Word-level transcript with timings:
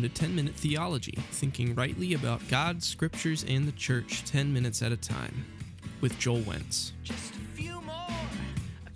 welcome 0.00 0.14
to 0.14 0.20
10 0.20 0.34
Minute 0.34 0.54
Theology, 0.54 1.18
thinking 1.30 1.74
rightly 1.74 2.14
about 2.14 2.48
God, 2.48 2.82
scriptures, 2.82 3.44
and 3.46 3.68
the 3.68 3.72
church 3.72 4.24
10 4.24 4.50
minutes 4.50 4.80
at 4.80 4.92
a 4.92 4.96
time, 4.96 5.44
with 6.00 6.18
Joel 6.18 6.40
Wentz. 6.40 6.92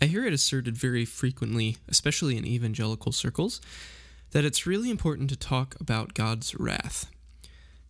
I 0.01 0.07
hear 0.07 0.25
it 0.25 0.33
asserted 0.33 0.79
very 0.79 1.05
frequently, 1.05 1.77
especially 1.89 2.39
in 2.39 2.47
evangelical 2.47 3.13
circles, 3.13 3.61
that 4.31 4.47
it's 4.47 4.67
really 4.67 4.89
important 4.89 5.29
to 5.29 5.37
talk 5.37 5.79
about 5.79 6.15
God's 6.15 6.55
wrath. 6.55 7.11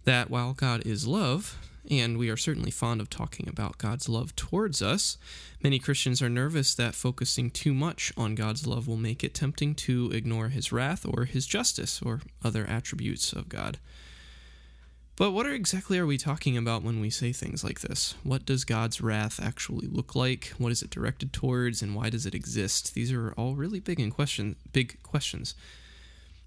That 0.02 0.28
while 0.28 0.52
God 0.52 0.84
is 0.84 1.06
love, 1.06 1.56
and 1.90 2.18
we 2.18 2.30
are 2.30 2.36
certainly 2.36 2.70
fond 2.70 3.00
of 3.00 3.10
talking 3.10 3.48
about 3.48 3.78
God's 3.78 4.08
love 4.08 4.34
towards 4.36 4.80
us. 4.80 5.18
Many 5.62 5.78
Christians 5.78 6.22
are 6.22 6.28
nervous 6.28 6.74
that 6.74 6.94
focusing 6.94 7.50
too 7.50 7.74
much 7.74 8.12
on 8.16 8.34
God's 8.34 8.66
love 8.66 8.88
will 8.88 8.96
make 8.96 9.22
it 9.22 9.34
tempting 9.34 9.74
to 9.76 10.10
ignore 10.12 10.48
his 10.48 10.72
wrath 10.72 11.06
or 11.06 11.24
his 11.24 11.46
justice 11.46 12.00
or 12.02 12.20
other 12.42 12.66
attributes 12.66 13.32
of 13.32 13.48
God. 13.48 13.78
But 15.16 15.30
what 15.30 15.46
are, 15.46 15.54
exactly 15.54 15.98
are 15.98 16.06
we 16.06 16.18
talking 16.18 16.56
about 16.56 16.82
when 16.82 17.00
we 17.00 17.08
say 17.08 17.32
things 17.32 17.62
like 17.62 17.80
this? 17.80 18.16
What 18.24 18.44
does 18.44 18.64
God's 18.64 19.00
wrath 19.00 19.38
actually 19.40 19.86
look 19.86 20.16
like? 20.16 20.52
What 20.58 20.72
is 20.72 20.82
it 20.82 20.90
directed 20.90 21.32
towards 21.32 21.82
and 21.82 21.94
why 21.94 22.10
does 22.10 22.26
it 22.26 22.34
exist? 22.34 22.94
These 22.94 23.12
are 23.12 23.32
all 23.34 23.54
really 23.54 23.78
big 23.78 24.00
and 24.00 24.12
question 24.12 24.56
big 24.72 25.00
questions. 25.04 25.54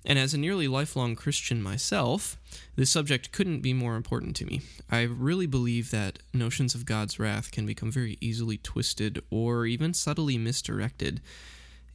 And 0.08 0.18
as 0.18 0.34
a 0.34 0.38
nearly 0.38 0.70
lifelong 0.70 1.18
Christian 1.18 1.62
myself, 1.62 2.38
this 2.78 2.90
subject 2.90 3.34
couldn't 3.34 3.60
be 3.60 3.74
more 3.74 3.98
important 3.98 4.38
to 4.38 4.46
me. 4.46 4.62
I 4.90 5.02
really 5.02 5.48
believe 5.48 5.92
that 5.92 6.20
notions 6.34 6.74
of 6.74 6.86
God's 6.86 7.20
wrath 7.20 7.52
can 7.52 7.66
become 7.66 7.92
very 7.92 8.18
easily 8.22 8.58
twisted 8.58 9.22
or 9.30 9.66
even 9.66 9.94
subtly 9.94 10.38
misdirected. 10.38 11.20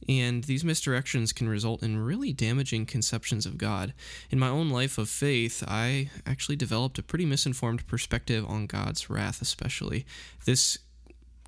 And 0.07 0.43
these 0.43 0.63
misdirections 0.63 1.33
can 1.33 1.49
result 1.49 1.81
in 1.81 2.05
really 2.05 2.33
damaging 2.33 2.85
conceptions 2.85 3.47
of 3.47 3.57
God. 3.57 3.93
In 4.29 4.37
my 4.37 4.49
own 4.49 4.69
life 4.69 4.99
of 4.99 5.09
faith, 5.09 5.63
I 5.67 6.11
actually 6.27 6.57
developed 6.57 6.99
a 6.99 7.03
pretty 7.03 7.25
misinformed 7.25 7.87
perspective 7.87 8.45
on 8.47 8.67
God's 8.67 9.09
wrath, 9.09 9.41
especially. 9.41 10.05
This 10.45 10.77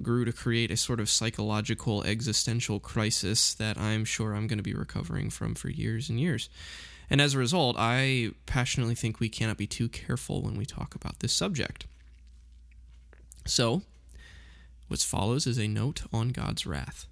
grew 0.02 0.26
to 0.26 0.34
create 0.34 0.72
a 0.72 0.78
sort 0.78 1.00
of 1.00 1.10
psychological 1.10 2.04
existential 2.04 2.80
crisis 2.80 3.54
that 3.54 3.78
I'm 3.78 4.06
sure 4.06 4.34
I'm 4.34 4.48
going 4.48 4.60
to 4.60 4.64
be 4.64 4.74
recovering 4.74 5.30
from 5.30 5.56
for 5.56 5.70
years 5.70 6.10
and 6.10 6.20
years. 6.20 6.50
And 7.10 7.22
as 7.22 7.34
a 7.34 7.40
result, 7.40 7.76
I 7.78 8.32
passionately 8.46 8.96
think 8.96 9.20
we 9.20 9.30
cannot 9.30 9.58
be 9.58 9.68
too 9.68 9.90
careful 9.90 10.42
when 10.42 10.56
we 10.56 10.66
talk 10.66 10.96
about 10.96 11.20
this 11.20 11.34
subject. 11.34 11.86
So, 13.46 13.84
what 14.88 15.00
follows 15.00 15.46
is 15.46 15.60
a 15.60 15.68
note 15.68 16.02
on 16.12 16.30
God's 16.30 16.66
wrath. 16.66 17.06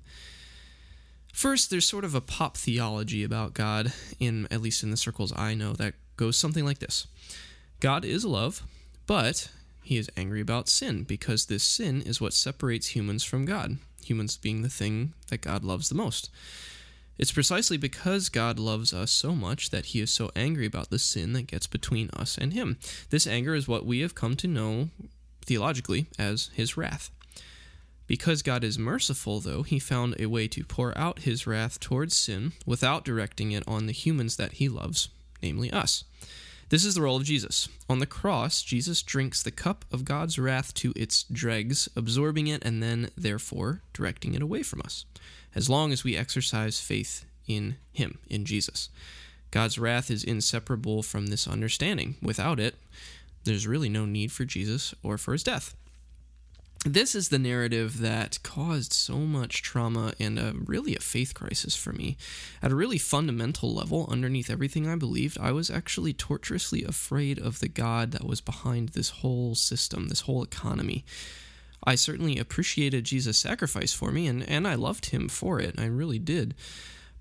First, 1.32 1.70
there's 1.70 1.86
sort 1.88 2.06
of 2.06 2.14
a 2.14 2.22
pop 2.22 2.58
theology 2.58 3.24
about 3.24 3.54
God, 3.54 3.92
in 4.20 4.48
at 4.52 4.62
least 4.62 4.84
in 4.84 4.92
the 4.92 4.98
circles 4.98 5.34
I 5.36 5.54
know, 5.54 5.74
that 5.74 5.96
goes 6.16 6.38
something 6.38 6.66
like 6.66 6.80
this 6.80 7.08
God 7.80 8.06
is 8.06 8.24
love, 8.26 8.64
but 9.08 9.50
he 9.84 9.98
is 9.98 10.10
angry 10.16 10.42
about 10.42 10.70
sin 10.70 11.04
because 11.04 11.46
this 11.46 11.64
sin 11.64 12.02
is 12.02 12.22
what 12.22 12.34
separates 12.34 12.96
humans 12.96 13.24
from 13.24 13.46
God, 13.46 13.78
humans 14.04 14.38
being 14.38 14.62
the 14.62 14.70
thing 14.70 15.14
that 15.30 15.42
God 15.42 15.64
loves 15.64 15.90
the 15.90 15.96
most. 15.96 16.30
It's 17.18 17.32
precisely 17.32 17.78
because 17.78 18.30
God 18.30 18.58
loves 18.58 18.94
us 18.94 19.12
so 19.12 19.36
much 19.36 19.70
that 19.70 19.88
he 19.88 20.02
is 20.02 20.10
so 20.10 20.32
angry 20.36 20.66
about 20.66 20.90
the 20.90 20.98
sin 20.98 21.34
that 21.34 21.48
gets 21.48 21.68
between 21.68 22.10
us 22.12 22.38
and 22.38 22.54
him. 22.54 22.80
This 23.12 23.28
anger 23.28 23.54
is 23.54 23.68
what 23.68 23.86
we 23.86 24.00
have 24.00 24.16
come 24.16 24.36
to 24.38 24.48
know 24.48 24.90
theologically 25.46 26.08
as 26.18 26.50
his 26.54 26.76
wrath. 26.76 27.12
Because 28.08 28.42
God 28.42 28.64
is 28.64 28.78
merciful, 28.80 29.40
though, 29.40 29.64
he 29.64 29.80
found 29.80 30.16
a 30.20 30.26
way 30.26 30.48
to 30.50 30.66
pour 30.66 30.98
out 30.98 31.20
his 31.20 31.48
wrath 31.48 31.80
towards 31.80 32.16
sin 32.16 32.54
without 32.66 33.06
directing 33.06 33.52
it 33.52 33.64
on 33.68 33.86
the 33.86 33.94
humans 33.94 34.36
that 34.38 34.54
he 34.54 34.68
loves, 34.68 35.10
namely 35.42 35.72
us. 35.72 36.04
This 36.74 36.86
is 36.86 36.96
the 36.96 37.04
role 37.04 37.18
of 37.18 37.24
Jesus. 37.24 37.70
On 37.88 38.00
the 38.00 38.08
cross, 38.08 38.64
Jesus 38.64 39.04
drinks 39.04 39.44
the 39.44 39.52
cup 39.52 39.86
of 39.92 40.06
God's 40.06 40.40
wrath 40.40 40.74
to 40.74 40.92
its 40.96 41.22
dregs, 41.32 41.88
absorbing 41.96 42.48
it 42.48 42.66
and 42.66 42.82
then, 42.82 43.12
therefore, 43.16 43.84
directing 43.94 44.34
it 44.34 44.42
away 44.42 44.64
from 44.64 44.82
us, 44.82 45.06
as 45.54 45.70
long 45.70 45.92
as 45.92 46.04
we 46.04 46.18
exercise 46.18 46.80
faith 46.80 47.26
in 47.48 47.76
Him, 47.92 48.18
in 48.28 48.44
Jesus. 48.44 48.90
God's 49.52 49.78
wrath 49.78 50.10
is 50.10 50.24
inseparable 50.24 51.04
from 51.04 51.28
this 51.28 51.48
understanding. 51.48 52.16
Without 52.24 52.60
it, 52.60 52.74
there's 53.44 53.68
really 53.68 53.88
no 53.88 54.08
need 54.08 54.32
for 54.32 54.44
Jesus 54.44 54.96
or 55.04 55.20
for 55.20 55.34
His 55.34 55.44
death 55.44 55.76
this 56.86 57.16
is 57.16 57.30
the 57.30 57.40
narrative 57.40 58.00
that 58.00 58.40
caused 58.44 58.92
so 58.92 59.20
much 59.20 59.62
trauma 59.62 60.14
and 60.20 60.38
a, 60.38 60.54
really 60.66 60.96
a 60.96 61.00
faith 61.00 61.34
crisis 61.34 61.76
for 61.76 61.94
me. 61.94 62.18
At 62.62 62.72
a 62.72 62.76
really 62.76 62.98
fundamental 62.98 63.74
level, 63.74 64.08
underneath 64.10 64.50
everything 64.50 64.88
I 64.88 64.96
believed, 64.96 65.38
I 65.40 65.52
was 65.52 65.70
actually 65.70 66.14
torturously 66.14 66.84
afraid 66.84 67.40
of 67.40 67.60
the 67.60 67.70
God 67.70 68.12
that 68.12 68.26
was 68.26 68.42
behind 68.42 68.90
this 68.90 69.10
whole 69.10 69.56
system, 69.56 70.10
this 70.10 70.22
whole 70.22 70.44
economy. 70.44 71.06
I 71.86 71.96
certainly 71.96 72.38
appreciated 72.38 73.06
Jesus' 73.06 73.38
sacrifice 73.38 73.94
for 73.94 74.12
me, 74.12 74.28
and, 74.28 74.48
and 74.48 74.68
I 74.68 74.76
loved 74.76 75.08
him 75.08 75.30
for 75.30 75.60
it. 75.60 75.76
I 75.78 75.86
really 75.86 76.20
did 76.20 76.54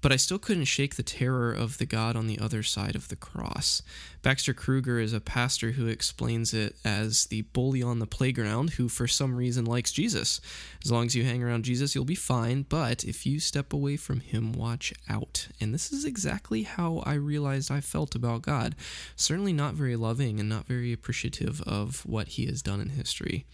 but 0.03 0.13
I 0.13 0.17
still 0.17 0.39
couldn't 0.41 0.65
shake 0.65 0.97
the 0.97 1.05
terror 1.05 1.53
of 1.53 1.79
the 1.79 1.87
God 1.87 2.17
on 2.17 2.27
the 2.27 2.41
other 2.41 2.65
side 2.65 2.97
of 2.97 3.07
the 3.09 3.17
cross. 3.17 3.83
Baxter 4.21 4.53
Kruger 4.53 4.99
is 4.99 5.13
a 5.13 5.21
pastor 5.21 5.73
who 5.73 5.87
explains 5.87 6.53
it 6.53 6.75
as 6.85 7.27
the 7.27 7.43
bully 7.43 7.83
on 7.83 8.01
the 8.01 8.07
playground 8.07 8.71
who, 8.71 8.89
for 8.89 9.07
some 9.07 9.37
reason, 9.37 9.65
likes 9.65 9.93
Jesus. 9.93 10.41
As 10.85 10.91
long 10.91 11.07
as 11.07 11.15
you 11.15 11.25
hang 11.25 11.43
around 11.43 11.65
Jesus, 11.65 11.95
you'll 11.95 12.05
be 12.05 12.17
fine, 12.17 12.67
but 12.69 13.05
if 13.05 13.25
you 13.25 13.39
step 13.39 13.73
away 13.73 13.97
from 13.97 14.21
him, 14.21 14.53
watch 14.53 14.93
out. 15.09 15.47
And 15.61 15.73
this 15.73 15.93
is 15.93 16.05
exactly 16.05 16.65
how 16.65 17.03
I 17.07 17.15
realized 17.15 17.71
I 17.71 17.81
felt 17.81 18.17
about 18.17 18.43
God. 18.43 18.75
Certainly 19.15 19.53
not 19.53 19.75
very 19.75 19.97
loving 19.97 20.41
and 20.41 20.49
not 20.49 20.67
very 20.67 20.93
appreciative 20.93 21.63
of 21.63 22.05
what 22.05 22.29
he 22.29 22.47
has 22.47 22.61
done 22.61 22.81
in 22.81 22.91
history. 22.91 23.47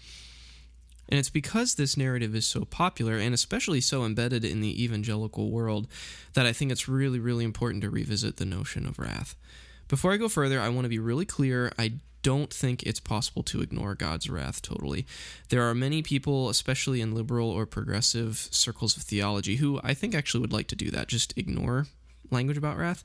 And 1.08 1.19
it's 1.19 1.30
because 1.30 1.74
this 1.74 1.96
narrative 1.96 2.34
is 2.34 2.46
so 2.46 2.64
popular 2.64 3.16
and 3.16 3.32
especially 3.32 3.80
so 3.80 4.04
embedded 4.04 4.44
in 4.44 4.60
the 4.60 4.82
evangelical 4.82 5.50
world 5.50 5.88
that 6.34 6.46
I 6.46 6.52
think 6.52 6.70
it's 6.70 6.88
really, 6.88 7.19
really 7.19 7.44
important 7.44 7.82
to 7.82 7.91
revisit 7.91 8.36
the 8.36 8.44
notion 8.44 8.86
of 8.86 8.98
wrath. 8.98 9.34
Before 9.88 10.12
I 10.12 10.18
go 10.18 10.28
further, 10.28 10.60
I 10.60 10.68
want 10.68 10.84
to 10.84 10.91
be 10.91 10.98
really 10.98 11.24
clear. 11.24 11.72
I 11.78 11.94
don't 12.22 12.52
think 12.52 12.82
it's 12.82 13.00
possible 13.00 13.42
to 13.44 13.62
ignore 13.62 13.94
God's 13.94 14.28
wrath 14.28 14.60
totally. 14.60 15.06
There 15.48 15.62
are 15.62 15.74
many 15.74 16.02
people, 16.02 16.50
especially 16.50 17.00
in 17.00 17.14
liberal 17.14 17.48
or 17.48 17.64
progressive 17.64 18.48
circles 18.50 18.97
of 18.97 19.02
theology, 19.04 19.56
who 19.56 19.80
I 19.82 19.94
think 19.94 20.14
actually 20.14 20.41
would 20.41 20.52
like 20.52 20.66
to 20.68 20.76
do 20.76 20.91
that, 20.91 21.08
just 21.08 21.32
ignore 21.38 21.86
language 22.30 22.58
about 22.58 22.76
wrath. 22.76 23.02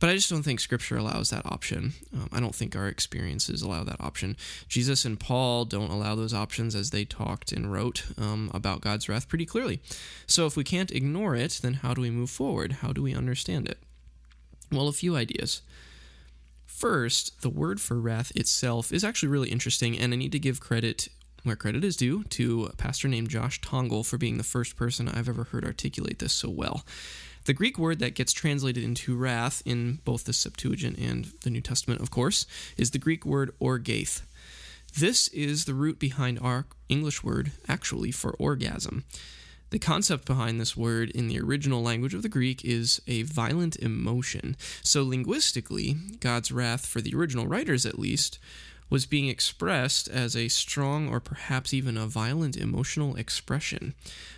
But 0.00 0.08
I 0.08 0.14
just 0.14 0.30
don't 0.30 0.42
think 0.42 0.60
Scripture 0.60 0.96
allows 0.96 1.28
that 1.28 1.44
option. 1.44 1.92
Um, 2.14 2.28
I 2.32 2.40
don't 2.40 2.54
think 2.54 2.74
our 2.74 2.88
experiences 2.88 3.60
allow 3.60 3.84
that 3.84 4.00
option. 4.00 4.36
Jesus 4.66 5.04
and 5.04 5.20
Paul 5.20 5.66
don't 5.66 5.90
allow 5.90 6.14
those 6.14 6.32
options 6.32 6.74
as 6.74 6.90
they 6.90 7.04
talked 7.04 7.52
and 7.52 7.70
wrote 7.70 8.04
um, 8.16 8.50
about 8.54 8.80
God's 8.80 9.08
wrath 9.08 9.28
pretty 9.28 9.44
clearly. 9.44 9.80
So 10.26 10.46
if 10.46 10.56
we 10.56 10.64
can't 10.64 10.90
ignore 10.90 11.36
it, 11.36 11.60
then 11.62 11.74
how 11.74 11.92
do 11.92 12.00
we 12.00 12.10
move 12.10 12.30
forward? 12.30 12.72
How 12.80 12.92
do 12.92 13.02
we 13.02 13.14
understand 13.14 13.68
it? 13.68 13.78
Well, 14.72 14.88
a 14.88 14.92
few 14.92 15.16
ideas. 15.16 15.60
First, 16.64 17.42
the 17.42 17.50
word 17.50 17.78
for 17.78 18.00
wrath 18.00 18.32
itself 18.34 18.92
is 18.92 19.04
actually 19.04 19.28
really 19.28 19.50
interesting, 19.50 19.98
and 19.98 20.14
I 20.14 20.16
need 20.16 20.32
to 20.32 20.38
give 20.38 20.60
credit 20.60 21.08
where 21.42 21.56
credit 21.56 21.84
is 21.84 21.96
due 21.96 22.24
to 22.24 22.66
a 22.66 22.76
pastor 22.76 23.08
named 23.08 23.30
Josh 23.30 23.60
Tongol 23.60 24.04
for 24.04 24.18
being 24.18 24.38
the 24.38 24.44
first 24.44 24.76
person 24.76 25.08
I've 25.08 25.28
ever 25.28 25.44
heard 25.44 25.64
articulate 25.64 26.18
this 26.18 26.32
so 26.32 26.48
well. 26.50 26.84
The 27.50 27.54
Greek 27.54 27.80
word 27.80 27.98
that 27.98 28.14
gets 28.14 28.32
translated 28.32 28.84
into 28.84 29.16
wrath 29.16 29.60
in 29.64 29.98
both 30.04 30.22
the 30.22 30.32
Septuagint 30.32 30.96
and 30.98 31.32
the 31.42 31.50
New 31.50 31.60
Testament, 31.60 32.00
of 32.00 32.08
course, 32.08 32.46
is 32.76 32.92
the 32.92 32.98
Greek 32.98 33.26
word 33.26 33.50
orgath. 33.60 34.22
This 34.96 35.26
is 35.26 35.64
the 35.64 35.74
root 35.74 35.98
behind 35.98 36.38
our 36.38 36.66
English 36.88 37.24
word, 37.24 37.50
actually, 37.66 38.12
for 38.12 38.36
orgasm. 38.38 39.02
The 39.70 39.80
concept 39.80 40.26
behind 40.26 40.60
this 40.60 40.76
word 40.76 41.10
in 41.10 41.26
the 41.26 41.40
original 41.40 41.82
language 41.82 42.14
of 42.14 42.22
the 42.22 42.28
Greek 42.28 42.64
is 42.64 43.02
a 43.08 43.22
violent 43.22 43.74
emotion. 43.78 44.56
So, 44.84 45.02
linguistically, 45.02 45.96
God's 46.20 46.52
wrath, 46.52 46.86
for 46.86 47.00
the 47.00 47.16
original 47.16 47.48
writers 47.48 47.84
at 47.84 47.98
least, 47.98 48.38
was 48.90 49.06
being 49.06 49.26
expressed 49.26 50.06
as 50.06 50.36
a 50.36 50.46
strong 50.46 51.08
or 51.08 51.18
perhaps 51.18 51.74
even 51.74 51.96
a 51.96 52.06
violent 52.06 52.56
emotional 52.56 53.16
expression. 53.16 53.94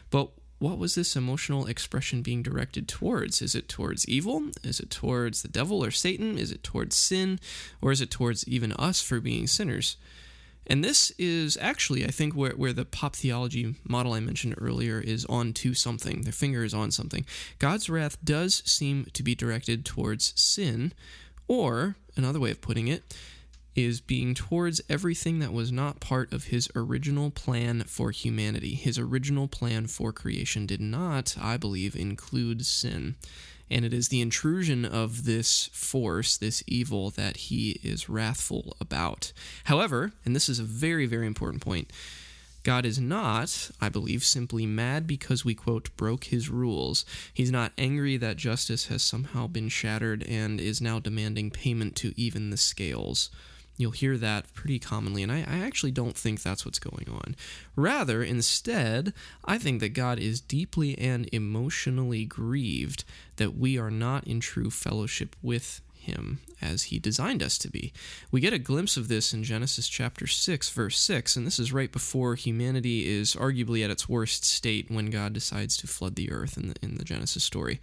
But 0.08 0.30
what 0.62 0.78
was 0.78 0.94
this 0.94 1.16
emotional 1.16 1.66
expression 1.66 2.22
being 2.22 2.40
directed 2.40 2.86
towards? 2.86 3.42
Is 3.42 3.56
it 3.56 3.68
towards 3.68 4.08
evil? 4.08 4.44
Is 4.62 4.78
it 4.78 4.90
towards 4.90 5.42
the 5.42 5.48
devil 5.48 5.84
or 5.84 5.90
Satan? 5.90 6.38
Is 6.38 6.52
it 6.52 6.62
towards 6.62 6.94
sin? 6.94 7.40
Or 7.80 7.90
is 7.90 8.00
it 8.00 8.12
towards 8.12 8.46
even 8.46 8.72
us 8.74 9.02
for 9.02 9.18
being 9.18 9.48
sinners? 9.48 9.96
And 10.64 10.84
this 10.84 11.10
is 11.18 11.58
actually, 11.60 12.04
I 12.04 12.12
think, 12.12 12.34
where, 12.34 12.52
where 12.52 12.72
the 12.72 12.84
pop 12.84 13.16
theology 13.16 13.74
model 13.82 14.12
I 14.12 14.20
mentioned 14.20 14.54
earlier 14.56 15.00
is 15.00 15.24
on 15.24 15.52
to 15.54 15.74
something. 15.74 16.22
Their 16.22 16.32
finger 16.32 16.62
is 16.62 16.74
on 16.74 16.92
something. 16.92 17.26
God's 17.58 17.90
wrath 17.90 18.16
does 18.24 18.62
seem 18.64 19.06
to 19.14 19.24
be 19.24 19.34
directed 19.34 19.84
towards 19.84 20.32
sin, 20.40 20.92
or 21.48 21.96
another 22.16 22.38
way 22.38 22.52
of 22.52 22.60
putting 22.60 22.86
it, 22.86 23.02
is 23.74 24.00
being 24.00 24.34
towards 24.34 24.80
everything 24.88 25.38
that 25.38 25.52
was 25.52 25.72
not 25.72 26.00
part 26.00 26.32
of 26.32 26.44
his 26.44 26.68
original 26.76 27.30
plan 27.30 27.84
for 27.86 28.10
humanity. 28.10 28.74
His 28.74 28.98
original 28.98 29.48
plan 29.48 29.86
for 29.86 30.12
creation 30.12 30.66
did 30.66 30.80
not, 30.80 31.36
I 31.40 31.56
believe, 31.56 31.96
include 31.96 32.66
sin. 32.66 33.16
And 33.70 33.84
it 33.86 33.94
is 33.94 34.08
the 34.08 34.20
intrusion 34.20 34.84
of 34.84 35.24
this 35.24 35.70
force, 35.72 36.36
this 36.36 36.62
evil, 36.66 37.10
that 37.10 37.38
he 37.38 37.80
is 37.82 38.08
wrathful 38.08 38.76
about. 38.78 39.32
However, 39.64 40.12
and 40.26 40.36
this 40.36 40.48
is 40.48 40.58
a 40.58 40.64
very, 40.64 41.06
very 41.06 41.26
important 41.26 41.62
point, 41.62 41.90
God 42.64 42.84
is 42.86 43.00
not, 43.00 43.70
I 43.80 43.88
believe, 43.88 44.22
simply 44.22 44.66
mad 44.66 45.06
because 45.06 45.44
we, 45.44 45.54
quote, 45.54 45.96
broke 45.96 46.24
his 46.24 46.48
rules. 46.48 47.04
He's 47.34 47.50
not 47.50 47.72
angry 47.76 48.16
that 48.18 48.36
justice 48.36 48.86
has 48.86 49.02
somehow 49.02 49.48
been 49.48 49.68
shattered 49.68 50.22
and 50.28 50.60
is 50.60 50.80
now 50.80 51.00
demanding 51.00 51.50
payment 51.50 51.96
to 51.96 52.12
even 52.16 52.50
the 52.50 52.56
scales. 52.56 53.30
You'll 53.78 53.92
hear 53.92 54.16
that 54.18 54.52
pretty 54.52 54.78
commonly, 54.78 55.22
and 55.22 55.32
I, 55.32 55.38
I, 55.38 55.58
actually 55.60 55.92
don't 55.92 56.16
think 56.16 56.42
that's 56.42 56.64
what's 56.64 56.78
going 56.78 57.08
on. 57.10 57.34
Rather, 57.74 58.22
instead, 58.22 59.14
I 59.44 59.56
think 59.58 59.80
that 59.80 59.90
God 59.90 60.18
is 60.18 60.40
deeply 60.40 60.96
and 60.98 61.28
emotionally 61.32 62.24
grieved 62.24 63.04
that 63.36 63.56
we 63.56 63.78
are 63.78 63.90
not 63.90 64.26
in 64.26 64.40
true 64.40 64.70
fellowship 64.70 65.34
with 65.42 65.80
him 66.02 66.40
as 66.60 66.84
he 66.84 66.98
designed 66.98 67.42
us 67.42 67.56
to 67.58 67.70
be. 67.70 67.92
We 68.30 68.40
get 68.40 68.52
a 68.52 68.58
glimpse 68.58 68.96
of 68.96 69.08
this 69.08 69.32
in 69.32 69.44
Genesis 69.44 69.88
chapter 69.88 70.26
6, 70.26 70.70
verse 70.70 70.98
6, 70.98 71.36
and 71.36 71.46
this 71.46 71.58
is 71.58 71.72
right 71.72 71.90
before 71.90 72.34
humanity 72.34 73.08
is 73.08 73.34
arguably 73.34 73.84
at 73.84 73.90
its 73.90 74.08
worst 74.08 74.44
state 74.44 74.90
when 74.90 75.10
God 75.10 75.32
decides 75.32 75.76
to 75.78 75.86
flood 75.86 76.16
the 76.16 76.30
earth 76.30 76.56
in 76.56 76.68
the, 76.68 76.74
in 76.82 76.96
the 76.96 77.04
Genesis 77.04 77.44
story. 77.44 77.80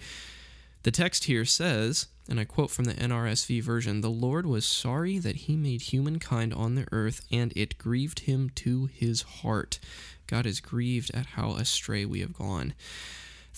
The 0.84 0.92
text 0.92 1.26
here 1.26 1.46
says, 1.46 2.08
and 2.30 2.40
I 2.40 2.46
quote 2.46 2.70
from 2.70 2.86
the 2.86 2.94
NRSV 2.94 3.62
version 3.64 4.02
The 4.02 4.10
Lord 4.10 4.46
was 4.46 4.66
sorry 4.66 5.18
that 5.18 5.36
he 5.36 5.56
made 5.56 5.82
humankind 5.82 6.54
on 6.54 6.76
the 6.76 6.88
earth, 6.92 7.22
and 7.32 7.52
it 7.56 7.78
grieved 7.78 8.22
him 8.22 8.50
to 8.56 8.86
his 8.94 9.24
heart. 9.24 9.80
God 10.28 10.46
is 10.46 10.60
grieved 10.60 11.12
at 11.14 11.26
how 11.26 11.54
astray 11.54 12.06
we 12.06 12.22
have 12.22 12.34
gone. 12.34 12.76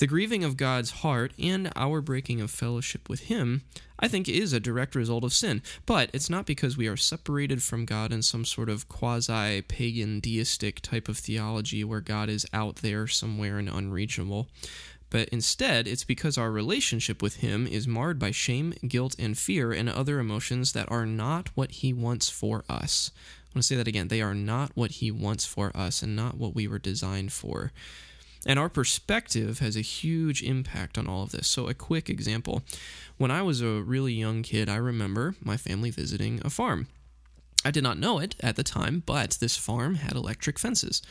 The 0.01 0.07
grieving 0.07 0.43
of 0.43 0.57
God's 0.57 0.89
heart 0.89 1.31
and 1.37 1.71
our 1.75 2.01
breaking 2.01 2.41
of 2.41 2.49
fellowship 2.49 3.07
with 3.07 3.25
Him, 3.25 3.61
I 3.99 4.07
think, 4.07 4.27
is 4.27 4.51
a 4.51 4.59
direct 4.59 4.95
result 4.95 5.23
of 5.23 5.33
sin. 5.33 5.61
But 5.85 6.09
it's 6.11 6.29
not 6.29 6.47
because 6.47 6.75
we 6.75 6.87
are 6.87 6.97
separated 6.97 7.61
from 7.61 7.85
God 7.85 8.11
in 8.11 8.23
some 8.23 8.43
sort 8.43 8.69
of 8.69 8.87
quasi 8.87 9.61
pagan 9.61 10.19
deistic 10.19 10.81
type 10.81 11.07
of 11.07 11.19
theology 11.19 11.83
where 11.83 12.01
God 12.01 12.29
is 12.29 12.47
out 12.51 12.77
there 12.77 13.05
somewhere 13.05 13.59
and 13.59 13.69
unreachable. 13.69 14.47
But 15.11 15.29
instead, 15.29 15.87
it's 15.87 16.05
because 16.05 16.37
our 16.37 16.49
relationship 16.49 17.21
with 17.21 17.37
Him 17.37 17.67
is 17.67 17.87
marred 17.87 18.17
by 18.17 18.31
shame, 18.31 18.73
guilt, 18.87 19.15
and 19.19 19.37
fear 19.37 19.71
and 19.71 19.87
other 19.87 20.19
emotions 20.19 20.71
that 20.71 20.89
are 20.89 21.05
not 21.05 21.49
what 21.53 21.71
He 21.71 21.93
wants 21.93 22.29
for 22.29 22.63
us. 22.67 23.11
I 23.51 23.57
want 23.57 23.63
to 23.63 23.67
say 23.67 23.75
that 23.75 23.89
again. 23.89 24.07
They 24.07 24.21
are 24.21 24.33
not 24.33 24.71
what 24.73 24.91
He 24.91 25.11
wants 25.11 25.45
for 25.45 25.75
us 25.75 26.01
and 26.01 26.15
not 26.15 26.37
what 26.37 26.55
we 26.55 26.65
were 26.65 26.79
designed 26.79 27.33
for. 27.33 27.73
And 28.45 28.57
our 28.57 28.69
perspective 28.69 29.59
has 29.59 29.75
a 29.75 29.81
huge 29.81 30.41
impact 30.41 30.97
on 30.97 31.07
all 31.07 31.23
of 31.23 31.31
this. 31.31 31.47
So, 31.47 31.67
a 31.67 31.73
quick 31.73 32.09
example 32.09 32.63
when 33.17 33.29
I 33.29 33.41
was 33.41 33.61
a 33.61 33.81
really 33.81 34.13
young 34.13 34.41
kid, 34.41 34.69
I 34.69 34.77
remember 34.77 35.35
my 35.43 35.57
family 35.57 35.91
visiting 35.91 36.41
a 36.43 36.49
farm. 36.49 36.87
I 37.63 37.71
did 37.71 37.83
not 37.83 37.99
know 37.99 38.19
it 38.19 38.35
at 38.39 38.55
the 38.55 38.63
time, 38.63 39.03
but 39.05 39.37
this 39.39 39.55
farm 39.57 39.95
had 39.95 40.13
electric 40.13 40.57
fences. 40.57 41.01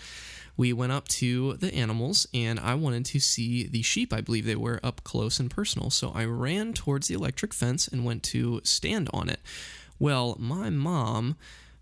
We 0.56 0.72
went 0.72 0.92
up 0.92 1.08
to 1.08 1.54
the 1.54 1.72
animals, 1.72 2.26
and 2.34 2.58
I 2.60 2.74
wanted 2.74 3.06
to 3.06 3.20
see 3.20 3.66
the 3.66 3.82
sheep, 3.82 4.12
I 4.12 4.20
believe 4.20 4.44
they 4.44 4.56
were, 4.56 4.80
up 4.82 5.02
close 5.04 5.38
and 5.40 5.50
personal. 5.50 5.90
So 5.90 6.12
I 6.14 6.24
ran 6.24 6.72
towards 6.72 7.08
the 7.08 7.14
electric 7.14 7.54
fence 7.54 7.88
and 7.88 8.04
went 8.04 8.22
to 8.24 8.60
stand 8.64 9.08
on 9.12 9.28
it. 9.28 9.40
Well, 9.98 10.36
my 10.38 10.70
mom 10.70 11.36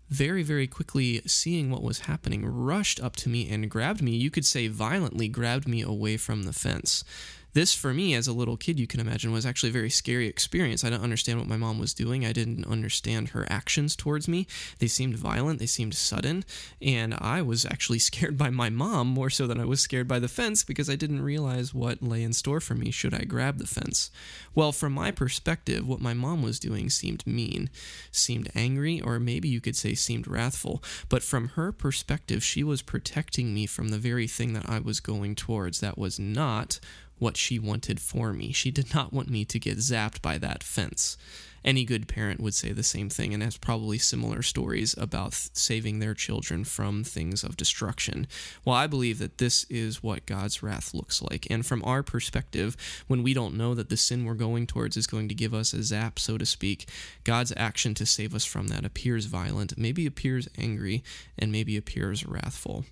very, 0.09 0.43
very 0.43 0.67
quickly 0.67 1.21
seeing 1.25 1.69
what 1.69 1.83
was 1.83 2.01
happening, 2.01 2.45
rushed 2.45 2.99
up 3.01 3.15
to 3.17 3.29
me 3.29 3.49
and 3.49 3.69
grabbed 3.69 4.01
me. 4.01 4.15
You 4.15 4.31
could 4.31 4.45
say 4.45 4.67
violently 4.67 5.27
grabbed 5.27 5.67
me 5.67 5.81
away 5.81 6.17
from 6.17 6.43
the 6.43 6.53
fence 6.53 7.03
this 7.53 7.73
for 7.73 7.93
me 7.93 8.13
as 8.13 8.27
a 8.27 8.33
little 8.33 8.57
kid 8.57 8.79
you 8.79 8.87
can 8.87 8.99
imagine 8.99 9.31
was 9.31 9.45
actually 9.45 9.69
a 9.69 9.73
very 9.73 9.89
scary 9.89 10.27
experience. 10.27 10.83
I 10.83 10.89
didn't 10.89 11.03
understand 11.03 11.39
what 11.39 11.47
my 11.47 11.57
mom 11.57 11.79
was 11.79 11.93
doing. 11.93 12.25
I 12.25 12.33
didn't 12.33 12.65
understand 12.65 13.29
her 13.29 13.45
actions 13.49 13.95
towards 13.95 14.27
me. 14.27 14.47
They 14.79 14.87
seemed 14.87 15.15
violent. 15.15 15.59
They 15.59 15.65
seemed 15.65 15.93
sudden. 15.95 16.45
And 16.81 17.15
i 17.19 17.41
was 17.41 17.65
actually 17.65 17.99
scared 18.09 18.37
by 18.37 18.49
my 18.49 18.69
mom 18.69 19.07
more 19.07 19.29
so 19.29 19.47
than 19.47 19.59
i 19.59 19.65
was 19.65 19.81
scared 19.81 20.07
by 20.07 20.19
the 20.19 20.27
fence 20.27 20.63
because 20.63 20.89
i 20.89 20.95
didn't 20.95 21.21
realize 21.21 21.73
what 21.73 22.01
lay 22.01 22.23
in 22.23 22.33
store 22.33 22.59
for 22.59 22.75
me 22.75 22.91
should 22.91 23.13
i 23.13 23.23
grab 23.23 23.57
the 23.57 23.67
fence. 23.67 24.11
Well 24.55 24.71
from 24.71 24.93
my 24.93 25.11
perspective 25.11 25.87
what 25.87 26.01
my 26.01 26.13
mom 26.13 26.41
was 26.41 26.59
doing 26.59 26.89
seemed 26.89 27.25
mean 27.25 27.69
seemed 28.11 28.49
angry 28.55 29.01
or 29.01 29.19
maybe 29.19 29.49
you 29.49 29.61
could 29.61 29.75
say 29.75 29.93
seemed 29.95 30.27
wrathful. 30.27 30.83
But 31.07 31.23
from 31.23 31.49
her 31.49 31.71
perspective 31.71 32.43
she 32.43 32.63
was 32.63 32.81
protecting 32.81 33.53
me 33.53 33.65
from 33.65 33.89
the 33.89 33.97
very 33.97 34.27
thing 34.27 34.53
that 34.53 34.69
i 34.69 34.79
was 34.79 34.99
going 34.99 35.35
towards 35.35 35.79
that 35.79 35.97
was 35.97 36.19
not 36.19 36.79
what 37.19 37.37
she 37.37 37.59
wanted 37.59 37.99
for 37.99 38.33
me. 38.33 38.51
She 38.51 38.71
did 38.71 38.93
not 38.93 39.13
want 39.13 39.29
me 39.29 39.45
to 39.45 39.59
get 39.59 39.77
zapped 39.77 40.21
by 40.21 40.37
that 40.37 40.63
fence. 40.63 41.17
Any 41.63 41.83
good 41.83 42.07
parent 42.07 42.39
would 42.39 42.53
say 42.53 42.71
the 42.71 42.83
same 42.83 43.09
thing 43.09 43.33
and 43.33 43.43
has 43.43 43.57
probably 43.57 43.97
similar 43.97 44.41
stories 44.41 44.95
about 44.97 45.33
saving 45.33 45.99
their 45.99 46.13
children 46.13 46.63
from 46.63 47.03
things 47.03 47.43
of 47.43 47.57
destruction. 47.57 48.27
Well, 48.63 48.75
I 48.75 48.87
believe 48.87 49.19
that 49.19 49.39
this 49.39 49.65
is 49.65 50.01
what 50.01 50.25
God's 50.25 50.63
wrath 50.63 50.93
looks 50.93 51.21
like. 51.21 51.47
And 51.49 51.65
from 51.65 51.83
our 51.83 52.01
perspective, 52.01 52.77
when 53.07 53.23
we 53.23 53.33
don't 53.33 53.57
know 53.57 53.75
that 53.75 53.89
the 53.89 53.97
sin 53.97 54.23
we're 54.23 54.35
going 54.35 54.67
towards 54.67 54.95
is 54.95 55.07
going 55.07 55.27
to 55.29 55.35
give 55.35 55.53
us 55.53 55.73
a 55.73 55.83
zap, 55.83 56.17
so 56.17 56.37
to 56.37 56.45
speak, 56.45 56.89
God's 57.23 57.53
action 57.57 57.93
to 57.95 58.05
save 58.05 58.33
us 58.33 58.45
from 58.45 58.67
that 58.67 58.85
appears 58.85 59.25
violent, 59.25 59.77
maybe 59.77 60.05
appears 60.05 60.47
angry, 60.57 61.03
and 61.37 61.51
maybe 61.51 61.75
appears 61.75 62.25
wrathful. 62.25 62.85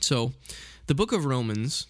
So, 0.00 0.32
the 0.86 0.94
book 0.94 1.12
of 1.12 1.26
Romans 1.26 1.86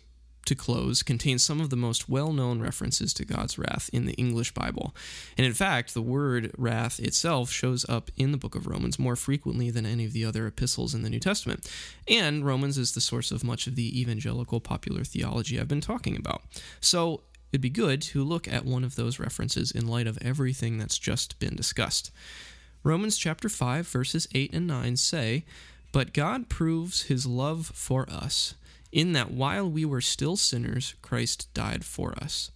to 0.49 0.55
close 0.55 1.03
contains 1.03 1.43
some 1.43 1.61
of 1.61 1.71
the 1.71 1.77
most 1.77 2.09
well 2.09 2.33
known 2.33 2.61
references 2.61 3.15
to 3.15 3.25
God's 3.25 3.59
wrath 3.59 3.89
in 3.93 4.07
the 4.07 4.15
English 4.15 4.53
Bible. 4.53 4.95
And 5.37 5.47
in 5.47 5.53
fact, 5.53 5.95
the 5.95 6.03
word 6.03 6.53
wrath 6.57 6.99
itself 6.99 7.51
shows 7.51 7.87
up 7.89 8.11
in 8.17 8.33
the 8.33 8.39
book 8.39 8.55
of 8.55 8.67
Romans 8.67 8.99
more 8.99 9.15
frequently 9.15 9.71
than 9.71 9.87
any 9.87 10.05
of 10.05 10.13
the 10.13 10.25
other 10.25 10.47
epistles 10.47 10.95
in 10.95 11.03
the 11.03 11.11
New 11.11 11.21
Testament. 11.21 11.71
And 12.09 12.45
Romans 12.45 12.79
is 12.79 12.93
the 12.93 13.01
source 13.01 13.31
of 13.31 13.45
much 13.45 13.67
of 13.67 13.77
the 13.77 14.01
evangelical 14.01 14.61
popular 14.61 15.05
theology 15.05 15.61
I've 15.61 15.69
been 15.69 15.81
talking 15.81 16.17
about. 16.17 16.43
So 16.81 17.23
it'd 17.53 17.61
be 17.61 17.71
good 17.71 18.01
to 18.03 18.25
look 18.25 18.49
at 18.49 18.65
one 18.65 18.85
of 18.85 18.97
those 18.97 19.19
references 19.19 19.71
in 19.71 19.87
light 19.87 20.07
of 20.07 20.19
everything 20.23 20.79
that's 20.79 20.99
just 20.99 21.39
been 21.39 21.57
discussed. 21.57 22.11
Romans 22.83 23.19
chapter 23.19 23.51
5, 23.51 23.87
verses 23.87 24.27
8 24.35 24.55
and 24.55 24.67
9 24.67 24.97
say, 24.97 25.45
But 25.93 26.15
God 26.15 26.49
proves 26.49 27.03
his 27.03 27.27
love 27.27 27.71
for 27.75 28.09
us 28.09 28.55
in 28.93 29.13
that 29.13 29.31
while 29.31 29.69
we 29.69 29.85
were 29.85 30.01
still 30.01 30.37
sinners, 30.37 30.95
Christ 31.03 31.53
died 31.55 31.85
for 31.85 32.15
us. 32.23 32.51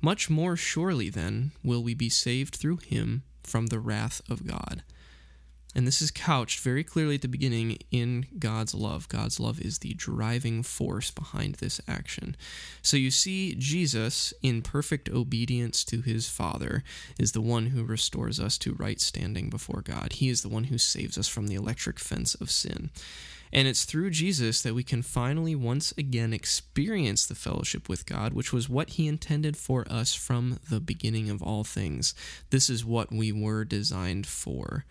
Much 0.00 0.28
more 0.28 0.56
surely, 0.56 1.08
then, 1.08 1.52
will 1.62 1.82
we 1.82 1.94
be 1.94 2.08
saved 2.08 2.54
through 2.54 2.76
him 2.76 3.22
from 3.42 3.66
the 3.66 3.78
wrath 3.78 4.20
of 4.28 4.46
God. 4.46 4.82
And 5.74 5.86
this 5.86 6.00
is 6.00 6.10
couched 6.10 6.60
very 6.60 6.84
clearly 6.84 7.16
at 7.16 7.22
the 7.22 7.28
beginning 7.28 7.78
in 7.90 8.26
God's 8.38 8.74
love. 8.74 9.08
God's 9.08 9.40
love 9.40 9.60
is 9.60 9.78
the 9.78 9.94
driving 9.94 10.62
force 10.62 11.10
behind 11.10 11.56
this 11.56 11.80
action. 11.88 12.36
So 12.80 12.96
you 12.96 13.10
see, 13.10 13.54
Jesus, 13.56 14.32
in 14.42 14.62
perfect 14.62 15.08
obedience 15.08 15.84
to 15.86 16.00
his 16.00 16.28
Father, 16.28 16.84
is 17.18 17.32
the 17.32 17.40
one 17.40 17.66
who 17.66 17.82
restores 17.84 18.38
us 18.38 18.56
to 18.58 18.74
right 18.74 19.00
standing 19.00 19.50
before 19.50 19.82
God. 19.82 20.14
He 20.14 20.28
is 20.28 20.42
the 20.42 20.48
one 20.48 20.64
who 20.64 20.78
saves 20.78 21.18
us 21.18 21.28
from 21.28 21.48
the 21.48 21.56
electric 21.56 21.98
fence 21.98 22.34
of 22.36 22.50
sin. 22.50 22.90
And 23.52 23.68
it's 23.68 23.84
through 23.84 24.10
Jesus 24.10 24.62
that 24.62 24.74
we 24.74 24.82
can 24.82 25.02
finally 25.02 25.54
once 25.54 25.92
again 25.96 26.32
experience 26.32 27.24
the 27.24 27.36
fellowship 27.36 27.88
with 27.88 28.04
God, 28.04 28.32
which 28.32 28.52
was 28.52 28.68
what 28.68 28.90
He 28.90 29.06
intended 29.06 29.56
for 29.56 29.86
us 29.88 30.12
from 30.12 30.58
the 30.68 30.80
beginning 30.80 31.30
of 31.30 31.40
all 31.40 31.62
things. 31.62 32.14
This 32.50 32.68
is 32.68 32.84
what 32.84 33.12
we 33.12 33.30
were 33.30 33.64
designed 33.64 34.26
for. 34.26 34.84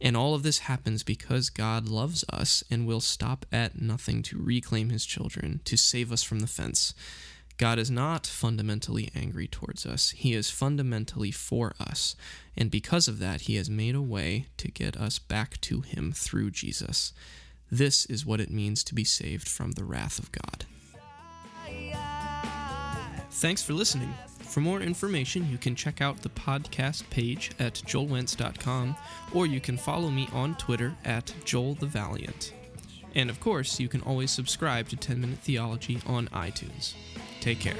And 0.00 0.16
all 0.16 0.34
of 0.34 0.42
this 0.42 0.60
happens 0.60 1.02
because 1.02 1.48
God 1.48 1.88
loves 1.88 2.24
us 2.30 2.62
and 2.70 2.86
will 2.86 3.00
stop 3.00 3.46
at 3.50 3.80
nothing 3.80 4.22
to 4.24 4.38
reclaim 4.38 4.90
His 4.90 5.06
children, 5.06 5.60
to 5.64 5.76
save 5.76 6.12
us 6.12 6.22
from 6.22 6.40
the 6.40 6.46
fence. 6.46 6.94
God 7.58 7.78
is 7.78 7.90
not 7.90 8.26
fundamentally 8.26 9.10
angry 9.14 9.46
towards 9.46 9.86
us. 9.86 10.10
He 10.10 10.34
is 10.34 10.50
fundamentally 10.50 11.30
for 11.30 11.74
us. 11.80 12.14
And 12.54 12.70
because 12.70 13.08
of 13.08 13.18
that, 13.20 13.42
He 13.42 13.56
has 13.56 13.70
made 13.70 13.94
a 13.94 14.02
way 14.02 14.46
to 14.58 14.70
get 14.70 14.96
us 14.96 15.18
back 15.18 15.60
to 15.62 15.80
Him 15.80 16.12
through 16.12 16.50
Jesus. 16.50 17.14
This 17.70 18.04
is 18.06 18.26
what 18.26 18.40
it 18.40 18.50
means 18.50 18.84
to 18.84 18.94
be 18.94 19.04
saved 19.04 19.48
from 19.48 19.72
the 19.72 19.84
wrath 19.84 20.18
of 20.18 20.30
God. 20.30 20.66
Thanks 23.30 23.62
for 23.62 23.72
listening. 23.72 24.14
For 24.46 24.60
more 24.60 24.80
information, 24.80 25.50
you 25.50 25.58
can 25.58 25.74
check 25.74 26.00
out 26.00 26.22
the 26.22 26.30
podcast 26.30 27.08
page 27.10 27.50
at 27.58 27.74
joelwentz.com 27.74 28.96
or 29.34 29.46
you 29.46 29.60
can 29.60 29.76
follow 29.76 30.08
me 30.08 30.28
on 30.32 30.54
Twitter 30.56 30.94
at 31.04 31.26
joelthevaliant. 31.44 32.52
And 33.14 33.30
of 33.30 33.40
course, 33.40 33.80
you 33.80 33.88
can 33.88 34.02
always 34.02 34.30
subscribe 34.30 34.88
to 34.90 34.96
10 34.96 35.20
Minute 35.20 35.38
Theology 35.38 36.00
on 36.06 36.28
iTunes. 36.28 36.94
Take 37.40 37.60
care. 37.60 37.76